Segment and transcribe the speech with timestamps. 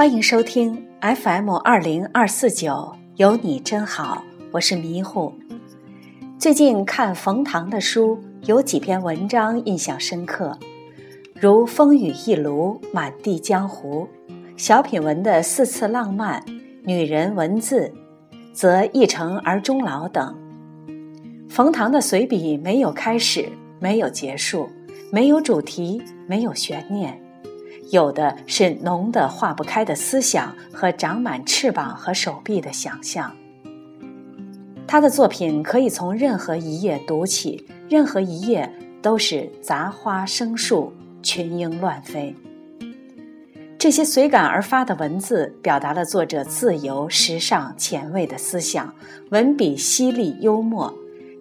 [0.00, 5.30] 欢迎收听 FM 二零二四九，有你真好，我是迷糊。
[6.38, 10.58] 最近看冯唐的书，有几篇文章印象深刻，
[11.34, 14.08] 如《风雨一炉》《满地江湖》，
[14.56, 16.40] 小品文的《四次浪漫》
[16.86, 17.92] 《女人文字》，
[18.54, 20.34] 则一成而终老等。
[21.46, 23.46] 冯唐的随笔没有开始，
[23.78, 24.66] 没有结束，
[25.12, 27.20] 没有主题，没有悬念。
[27.90, 33.34] 有的是浓的化不开的思想和长满翅膀和手臂的想象。
[34.86, 38.72] 他的作品可以从任何一页读起，任何一页
[39.02, 42.34] 都是杂花生树、群莺乱飞。
[43.78, 48.94] 这些随感而发的文字，表达了作者自由、时尚、前卫的思想，
[49.30, 50.92] 文笔犀利幽默，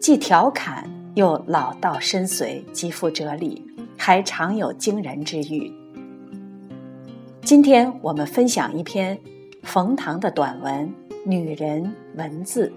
[0.00, 3.64] 既调侃又老道深邃，极富哲理，
[3.96, 5.72] 还常有惊人之语。
[7.46, 9.16] 今天我们分享一篇
[9.62, 10.92] 冯唐的短文
[11.24, 12.72] 《女人文字》。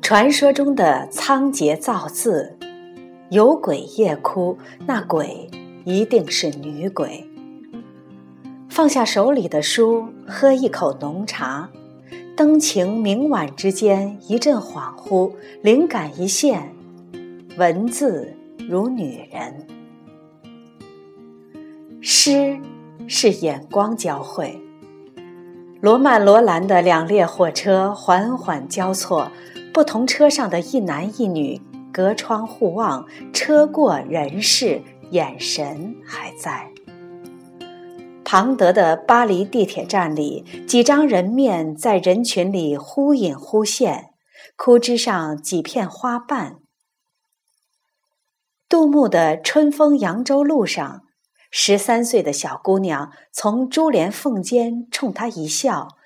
[0.00, 2.56] 传说中的仓颉造字，
[3.28, 5.50] 有鬼夜哭，那鬼
[5.84, 7.28] 一定是女鬼。
[8.70, 11.68] 放下手里的书，喝一口浓茶。
[12.38, 16.72] 灯晴明晚之间，一阵恍惚，灵感一现，
[17.56, 18.32] 文字
[18.68, 19.66] 如女人。
[22.00, 22.56] 诗
[23.08, 24.56] 是眼光交汇，
[25.80, 29.32] 罗曼罗兰的两列火车缓缓交错，
[29.74, 31.60] 不同车上的一男一女
[31.92, 36.70] 隔窗互望，车过人逝，眼神还在。
[38.30, 44.10] 庞德的巴黎地铁站里，几张人面在人群里忽隐忽现，
[44.54, 46.58] 枯枝上几片花瓣。
[48.68, 51.04] 杜牧的《春风扬州路》上，
[51.50, 55.96] 十三岁的小姑娘从珠帘缝间冲他一笑，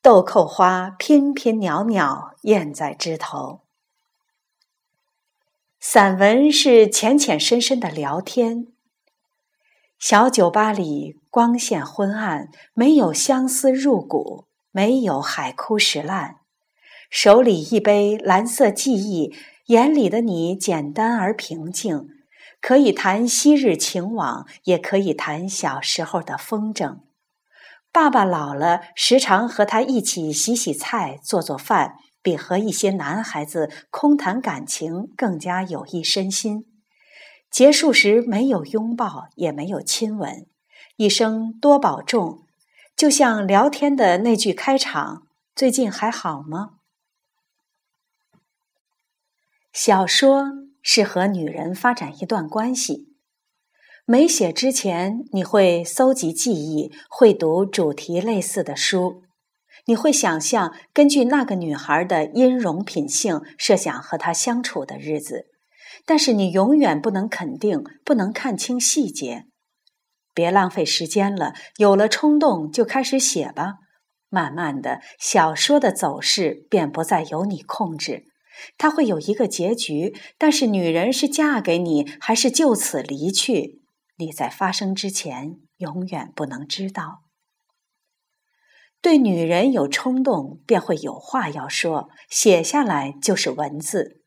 [0.00, 3.62] 豆蔻花翩翩袅袅艳在枝头。
[5.80, 8.71] 散文是浅浅深深的聊天。
[10.02, 16.38] 小酒吧里光线昏暗，没有相思入骨，没有海枯石烂。
[17.08, 19.32] 手里一杯蓝色记忆，
[19.66, 22.08] 眼里的你简单而平静。
[22.60, 26.98] 可以谈昔日情网，也可以谈小时候的风筝。
[27.92, 36.66] 爸爸老了，时常和他一起洗洗菜、做做饭，比和一些男孩子空谈感情更加有益身心。
[37.52, 40.46] 结束时没有拥抱，也没有亲吻，
[40.96, 42.46] 一声多保重，
[42.96, 46.76] 就像聊天的那句开场：“最近还好吗？”
[49.70, 50.46] 小说
[50.82, 53.14] 是和女人发展一段关系。
[54.06, 59.22] 没写之前，你会搜集记忆，会读主题类似的书，
[59.84, 65.51] 你会想象根据那个女孩的音容品性，设想和她相处的日子。
[66.04, 69.46] 但是你永远不能肯定，不能看清细节。
[70.34, 73.74] 别浪费时间了，有了冲动就开始写吧。
[74.30, 78.24] 慢慢的，小说的走势便不再由你控制，
[78.78, 80.16] 它会有一个结局。
[80.38, 83.82] 但是女人是嫁给你，还是就此离去，
[84.16, 87.24] 你在发生之前永远不能知道。
[89.02, 94.21] 对女人有冲动，便会有话要说，写下来就是文字。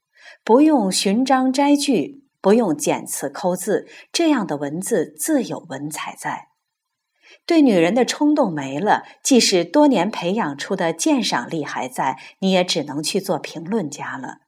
[0.45, 6.50] 不用寻章摘句，不用剪词抠字，这样的文字自有文采在。
[7.47, 14.41] 对女人的冲动没了，即使多年培养出的鉴赏力还在，你也只能去做评论家了。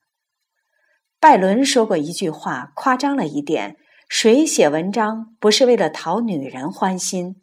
[1.19, 3.77] 拜伦说过一句话，夸张了一点：
[4.07, 7.37] 谁写文章不是为了讨女人欢心？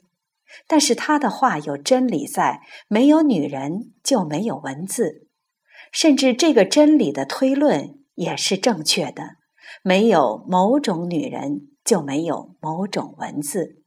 [0.68, 5.26] 但是他的话有真理在，没有女人就没有文字，
[5.90, 7.98] 甚至这个真理的推论。
[8.14, 9.36] 也是正确的。
[9.82, 13.82] 没有某种女人，就没有某种文字。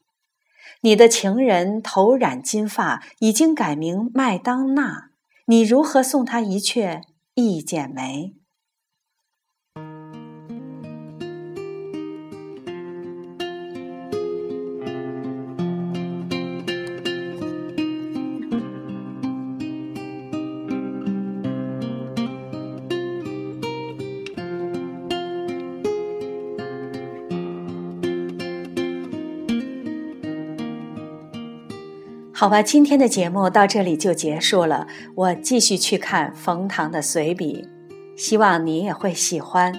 [0.81, 5.09] 你的情人头染金发，已经改名麦当娜，
[5.45, 6.97] 你如何送她一阙
[7.35, 8.33] 《一剪梅》？
[32.39, 34.85] 好吧，今天的节目到这里就结束了。
[35.15, 37.67] 我继续去看冯唐的随笔，
[38.15, 39.73] 希望你也会喜欢。